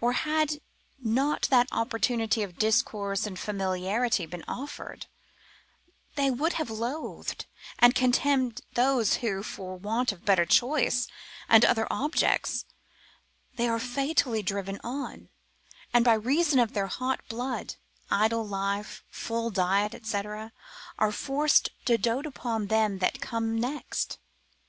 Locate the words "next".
23.58-24.20